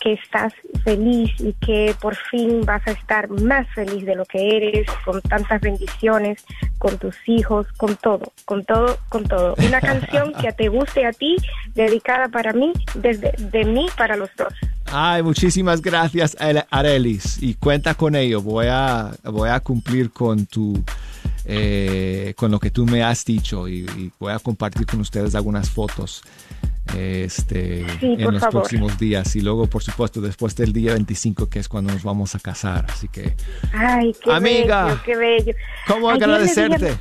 [0.00, 0.52] que estás
[0.82, 5.20] feliz y que por fin vas a estar más feliz de lo que eres, con
[5.22, 6.44] tantas bendiciones,
[6.78, 9.54] con tus hijos, con todo, con todo, con todo.
[9.58, 11.36] Una canción que te guste a ti,
[11.74, 14.55] dedicada para mí, desde de mí para los dos.
[14.86, 16.36] Ay, muchísimas gracias,
[16.70, 17.42] Arelis.
[17.42, 18.40] Y cuenta con ello.
[18.40, 20.82] Voy a, voy a cumplir con tu,
[21.44, 25.70] eh, con lo que tú me has dicho y, voy a compartir con ustedes algunas
[25.70, 26.22] fotos
[26.96, 29.34] este, en los próximos días.
[29.34, 32.86] Y luego, por supuesto, después del día 25, que es cuando nos vamos a casar.
[32.88, 33.34] Así que,
[33.72, 35.52] Ay, qué amiga, qué bello.
[35.86, 36.96] ¿cómo agradecerte?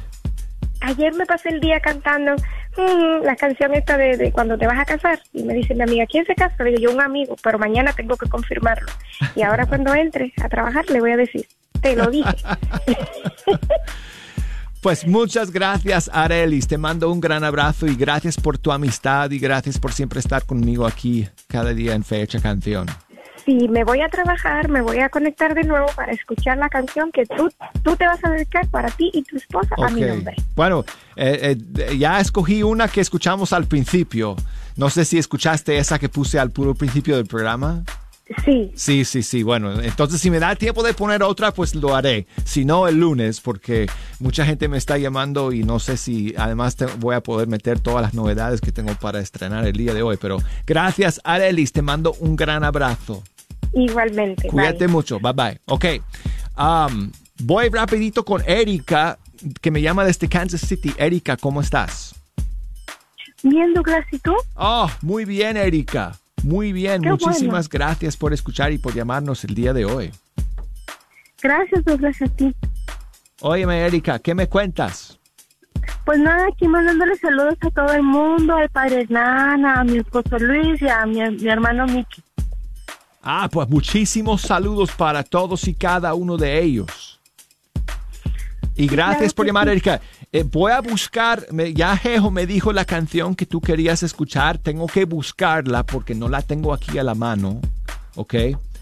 [0.86, 2.36] Ayer me pasé el día cantando
[2.78, 5.20] Mm, la canción esta de, cuando te vas a casar.
[5.34, 6.64] Y me dice mi amiga, ¿quién se casa?
[6.64, 8.92] Le digo, yo un amigo, pero mañana tengo que confirmarlo.
[9.36, 11.48] Y ahora cuando entre a trabajar le voy a decir,
[11.82, 12.30] te lo dije.
[14.82, 16.68] Pues muchas gracias, Arelis.
[16.68, 20.46] Te mando un gran abrazo y gracias por tu amistad y gracias por siempre estar
[20.46, 22.86] conmigo aquí cada día en Fecha Canción.
[23.46, 27.12] Si me voy a trabajar, me voy a conectar de nuevo para escuchar la canción
[27.12, 27.50] que tú,
[27.84, 30.36] tú te vas a dedicar para ti y tu esposa a mi nombre.
[30.56, 30.84] Bueno,
[31.16, 34.36] eh, eh, ya escogí una que escuchamos al principio.
[34.76, 37.84] No sé si escuchaste esa que puse al puro principio del programa.
[38.44, 38.72] Sí.
[38.74, 39.44] Sí, sí, sí.
[39.44, 42.26] Bueno, entonces si me da tiempo de poner otra, pues lo haré.
[42.44, 43.88] Si no, el lunes, porque
[44.20, 48.02] mucha gente me está llamando y no sé si además voy a poder meter todas
[48.02, 50.18] las novedades que tengo para estrenar el día de hoy.
[50.20, 51.72] Pero gracias, Arelis.
[51.72, 53.24] Te mando un gran abrazo.
[53.76, 54.48] Igualmente.
[54.48, 55.20] Cuídate mucho.
[55.20, 55.60] Bye bye.
[55.66, 55.86] Ok.
[56.58, 57.12] Um,
[57.44, 59.20] voy rapidito con Erika,
[59.62, 60.94] que me llama desde Kansas City.
[60.98, 62.16] Erika, ¿cómo estás?
[63.44, 64.34] Bien, Douglas, ¿y tú?
[64.56, 66.14] Oh, muy bien, Erika.
[66.44, 70.12] Muy bien, muchísimas gracias por escuchar y por llamarnos el día de hoy.
[71.42, 72.56] Gracias, Douglas, a ti.
[73.42, 75.20] Óyeme, Erika, ¿qué me cuentas?
[76.06, 80.38] Pues nada, aquí mandándole saludos a todo el mundo, al padre Nana, a mi esposo
[80.40, 82.24] Luis y a mi, hermano Miki.
[83.28, 87.20] Ah, pues muchísimos saludos para todos y cada uno de ellos.
[88.76, 90.00] Y gracias por llamar, Erika.
[90.32, 94.86] Eh, voy a buscar, ya Jejo me dijo la canción que tú querías escuchar, tengo
[94.86, 97.62] que buscarla porque no la tengo aquí a la mano,
[98.16, 98.36] ¿ok?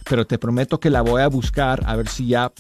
[0.10, 2.52] Pero te prometo que la voy a buscar a ver si ya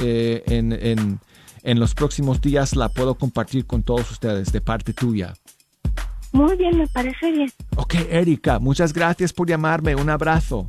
[0.00, 1.18] eh, en,
[1.64, 5.34] en los próximos días la puedo compartir con todos ustedes de parte tuya.
[6.30, 7.50] Muy bien, me parece bien.
[7.74, 9.96] Ok, Erika, muchas gracias por llamarme.
[9.96, 10.68] Un abrazo.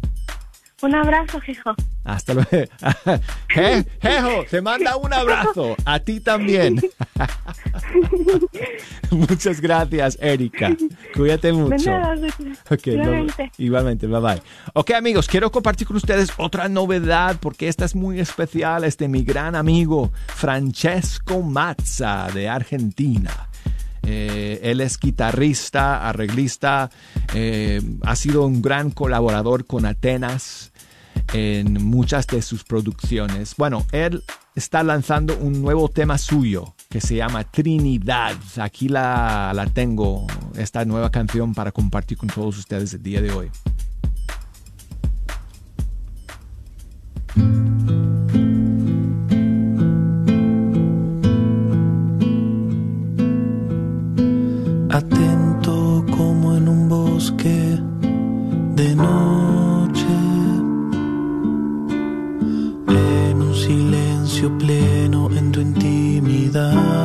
[0.82, 1.74] Un abrazo, Jejo.
[2.04, 2.50] Hasta luego.
[3.48, 5.76] Jejo, te manda un abrazo.
[5.86, 6.82] A ti también.
[9.12, 10.76] Muchas gracias, Erika.
[11.16, 11.92] Cuídate mucho.
[12.86, 13.52] igualmente.
[13.58, 14.42] igualmente, bye bye.
[14.74, 18.84] Ok, amigos, quiero compartir con ustedes otra novedad porque esta es muy especial.
[18.84, 23.32] Es de mi gran amigo Francesco Mazza de Argentina.
[24.06, 26.90] Eh, él es guitarrista, arreglista,
[27.34, 30.72] eh, ha sido un gran colaborador con Atenas
[31.34, 33.56] en muchas de sus producciones.
[33.58, 34.24] Bueno, él
[34.56, 38.36] está lanzando un nuevo tema suyo que se llama Trinidad.
[38.58, 43.32] Aquí la, la tengo, esta nueva canción para compartir con todos ustedes el día de
[43.32, 43.52] hoy.
[54.90, 57.80] Atento como en un bosque
[58.76, 60.16] de noche,
[62.88, 67.05] en un silencio pleno en tu intimidad.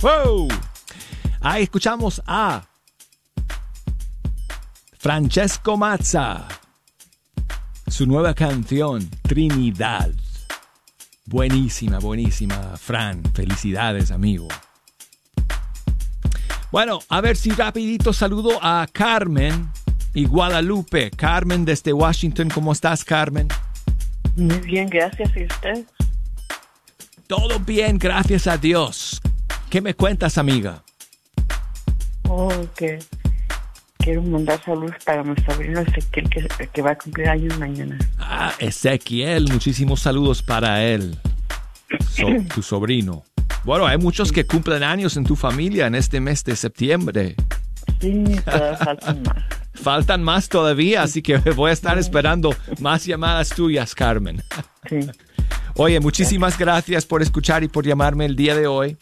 [0.00, 0.48] ¡Wow!
[1.40, 2.62] Ahí escuchamos a
[4.98, 6.48] Francesco Mazza.
[7.86, 10.10] Su nueva canción, Trinidad.
[11.26, 13.22] Buenísima, buenísima, Fran.
[13.34, 14.48] Felicidades, amigo.
[16.72, 19.70] Bueno, a ver si rapidito saludo a Carmen
[20.14, 21.10] y Guadalupe.
[21.10, 23.48] Carmen desde Washington, ¿cómo estás, Carmen?
[24.36, 25.36] Muy bien, gracias.
[25.36, 25.84] ¿Y usted?
[27.26, 29.20] Todo bien, gracias a Dios.
[29.70, 30.82] ¿Qué me cuentas, amiga?
[32.28, 32.98] Oh, que
[33.98, 37.98] quiero mandar saludos para mi sobrino Ezequiel, que, que va a cumplir años mañana.
[38.18, 41.18] Ah, Ezequiel, muchísimos saludos para él,
[42.54, 43.24] tu sobrino.
[43.64, 47.34] Bueno, hay muchos que cumplen años en tu familia en este mes de septiembre.
[48.00, 49.44] Sí, pero faltan más.
[49.74, 54.40] Faltan más todavía, así que voy a estar esperando más llamadas tuyas, Carmen.
[54.88, 55.00] Sí.
[55.76, 58.96] Oye, muchísimas gracias por escuchar y por llamarme el día de hoy.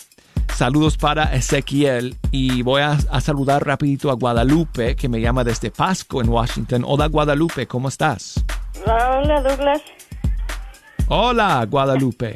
[0.55, 5.71] Saludos para Ezequiel y voy a, a, saludar rapidito a Guadalupe que me llama desde
[5.71, 6.85] Pasco en Washington.
[6.87, 8.43] Hola Guadalupe, ¿cómo estás?
[8.87, 9.83] Hola Douglas.
[11.09, 12.35] Hola Guadalupe.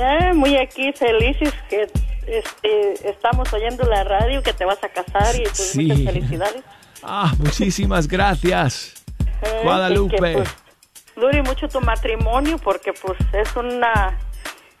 [0.00, 1.82] Eh, muy aquí felices que
[2.26, 5.86] este, estamos oyendo la radio, que te vas a casar y pues, Sí.
[5.86, 6.62] muchas felicidades.
[7.02, 8.94] Ah, muchísimas gracias.
[9.42, 10.16] Eh, Guadalupe.
[10.16, 10.48] que, pues,
[11.18, 14.18] dure mucho tu matrimonio porque pues es una,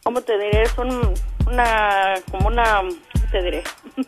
[0.02, 0.62] ¿cómo te diré?
[0.62, 1.14] Es un,
[1.46, 3.62] una, como una, ¿cómo te diré?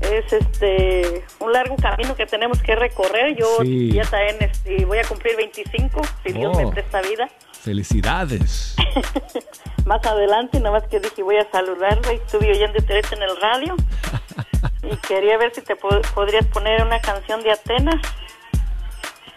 [0.00, 3.34] es este, un largo camino que tenemos que recorrer.
[3.36, 3.92] Yo Sí.
[3.92, 6.60] ya también este, voy a cumplir 25, si Dios Oh.
[6.60, 7.28] me presta vida.
[7.62, 8.76] Felicidades.
[9.86, 13.36] Más adelante, nada más que dije voy a saludarla y estuve oyendo ahorita en el
[13.40, 13.76] radio
[14.82, 17.96] y quería ver si te po- podrías poner una canción de Atenas.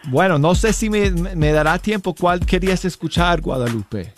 [0.10, 2.16] Bueno, no sé si me, me dará tiempo.
[2.16, 4.14] ¿Cuál querías escuchar, Guadalupe?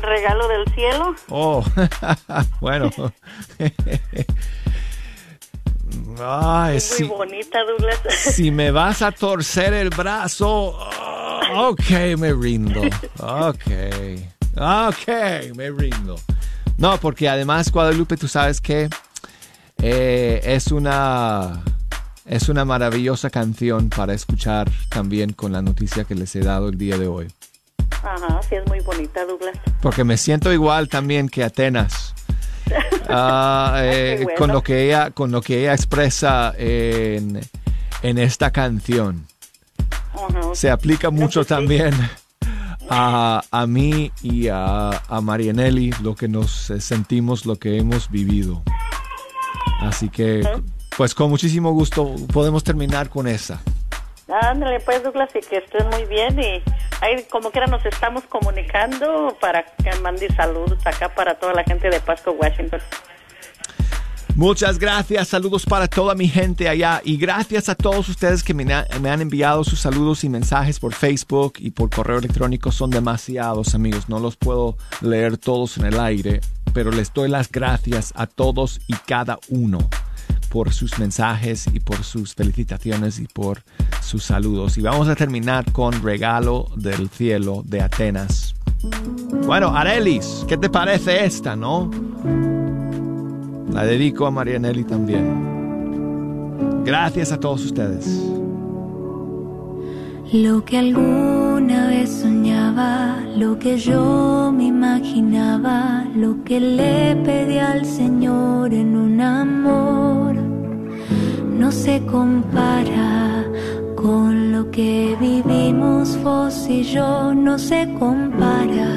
[0.00, 1.14] Regalo del cielo.
[1.28, 1.64] Oh,
[2.60, 2.90] bueno.
[6.20, 7.98] Ay, Es muy bonita, Douglas.
[8.34, 12.82] Si me vas a torcer el brazo, oh, ok, me rindo.
[13.18, 13.70] Ok,
[14.56, 16.16] ok, me rindo.
[16.76, 18.88] No, porque además, Guadalupe, tú sabes que
[19.78, 21.62] eh, es una
[22.24, 26.78] es una maravillosa canción para escuchar también con la noticia que les he dado el
[26.78, 27.30] día de hoy.
[28.02, 29.56] Ajá, sí es muy bonita, Douglas.
[29.80, 32.14] Porque me siento igual también que Atenas.
[33.06, 34.38] Ah, eh, bueno.
[34.38, 37.38] con lo que ella con lo que ella expresa en,
[38.02, 39.26] en esta canción
[40.14, 40.54] Ajá.
[40.54, 41.92] se aplica mucho también
[42.88, 48.62] a, a mí y a, a Marianelli lo que nos sentimos lo que hemos vivido
[49.82, 50.42] así que
[50.96, 53.60] pues con muchísimo gusto podemos terminar con esa
[54.26, 56.40] Ándale, pues, Douglas, y que estés muy bien.
[56.40, 56.62] Y
[57.02, 61.90] ahí, como quiera, nos estamos comunicando para que mande saludos acá para toda la gente
[61.90, 62.80] de Pasco, Washington.
[64.34, 68.72] Muchas gracias, saludos para toda mi gente allá y gracias a todos ustedes que me,
[68.72, 72.72] ha- me han enviado sus saludos y mensajes por Facebook y por correo electrónico.
[72.72, 76.40] Son demasiados amigos, no los puedo leer todos en el aire,
[76.72, 79.78] pero les doy las gracias a todos y cada uno
[80.54, 83.64] por sus mensajes y por sus felicitaciones y por
[84.00, 84.78] sus saludos.
[84.78, 88.54] Y vamos a terminar con Regalo del Cielo de Atenas.
[89.46, 91.90] Bueno, Arelis, ¿qué te parece esta, no?
[93.72, 96.84] La dedico a Marianelli también.
[96.84, 98.06] Gracias a todos ustedes.
[100.32, 107.84] Lo que alguna vez soñaba, lo que yo me imaginaba, lo que le pedí al
[107.84, 110.43] Señor en un amor,
[111.58, 113.44] no se compara
[113.96, 118.90] con lo que vivimos vos y yo, no se compara.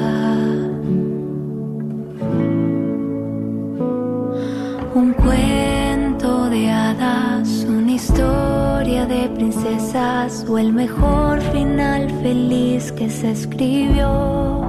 [4.94, 13.30] Un cuento de hadas, una historia de princesas o el mejor final feliz que se
[13.30, 14.62] escribió.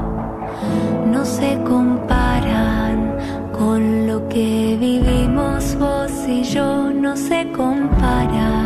[1.11, 2.18] No se comparan
[3.79, 8.58] con lo que vivimos vos y yo, no se comparan.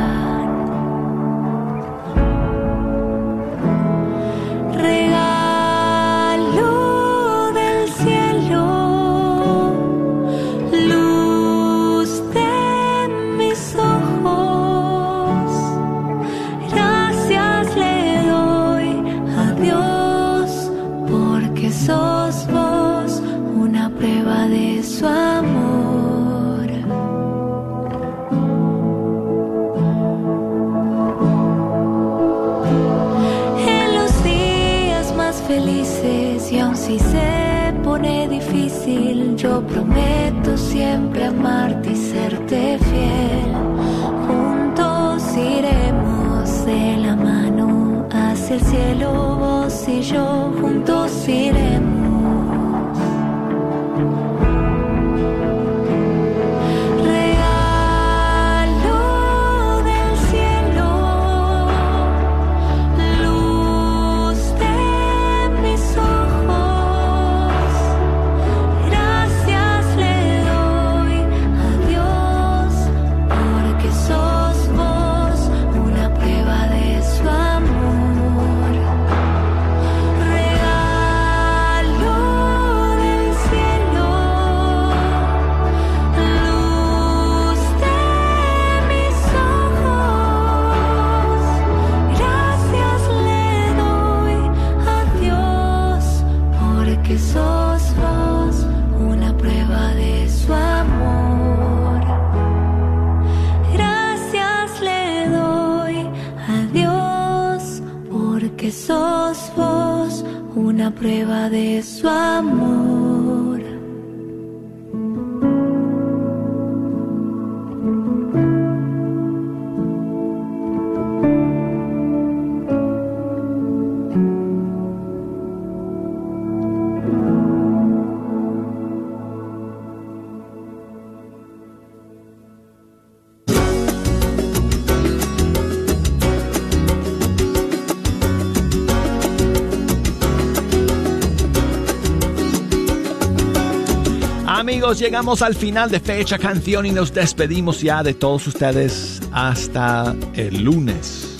[144.99, 150.63] Llegamos al final de fecha canción y nos despedimos ya de todos ustedes hasta el
[150.63, 151.37] lunes.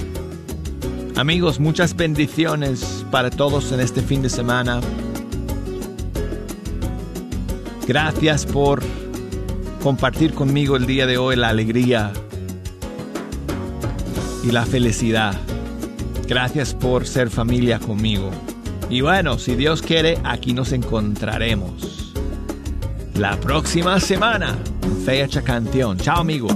[1.16, 4.82] Amigos, muchas bendiciones para todos en este fin de semana.
[7.88, 8.82] Gracias por
[9.82, 12.14] compartir conmigo el día de hoy la alegría
[14.44, 15.36] y la felicidad.
[16.28, 18.32] Gracias por ser familia conmigo.
[18.90, 21.83] Y bueno, si Dios quiere, aquí nos encontraremos
[23.16, 24.58] la próxima semana.
[25.06, 25.98] Fecha canción.
[25.98, 26.56] Chao amigos.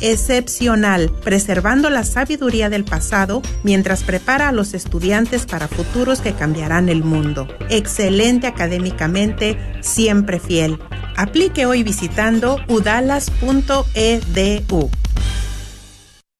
[0.00, 6.88] excepcional, preservando la sabiduría del pasado mientras prepara a los estudiantes para futuros que cambiarán
[6.88, 7.48] el mundo.
[7.70, 10.78] Excelente académicamente, siempre fiel.
[11.16, 13.30] Aplique hoy visitando udalas.edu.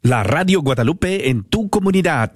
[0.02, 2.32] La Radio Guadalupe en tu comunidad.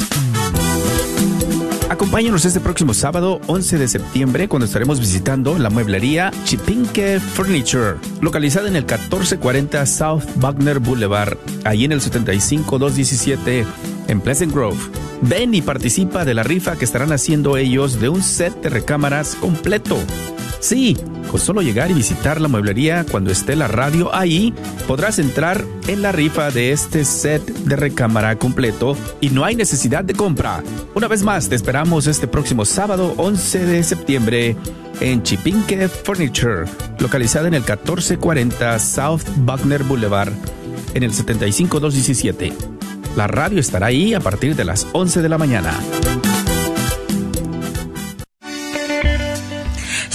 [1.93, 8.67] Acompáñanos este próximo sábado 11 de septiembre cuando estaremos visitando la mueblería Chipinque Furniture, localizada
[8.69, 13.67] en el 1440 South Wagner Boulevard, ahí en el 75217
[14.09, 14.79] en Pleasant Grove.
[15.21, 19.35] Ven y participa de la rifa que estarán haciendo ellos de un set de recámaras
[19.35, 19.99] completo.
[20.63, 20.97] Sí,
[21.29, 24.55] con solo llegar y visitar la mueblería cuando esté la radio ahí,
[24.87, 30.05] podrás entrar en la rifa de este set de recámara completo y no hay necesidad
[30.05, 30.63] de compra.
[30.95, 34.57] Una vez más, te esperamos este próximo sábado 11 de septiembre
[35.01, 36.67] en Chipinque Furniture,
[37.01, 40.33] localizada en el 1440 South Buckner Boulevard,
[40.95, 42.53] en el 75217.
[43.17, 45.75] La radio estará ahí a partir de las 11 de la mañana.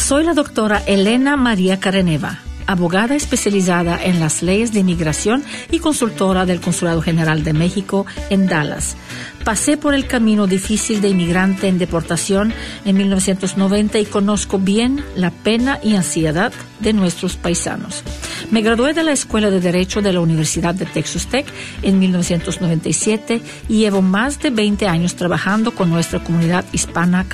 [0.08, 6.46] Soy la doctora Elena María Careneva abogada especializada en las leyes de inmigración y consultora
[6.46, 8.96] del Consulado General de México en Dallas.
[9.44, 12.54] Pasé por el camino difícil de inmigrante en deportación
[12.84, 16.52] en 1990 y conozco bien la pena y ansiedad
[16.82, 18.04] de nuestros paisanos.
[18.52, 21.46] Me gradué de la Escuela de Derecho de la Universidad de Texas Tech
[21.82, 27.26] en 1997 y llevo más de 20 años trabajando con nuestra comunidad hispana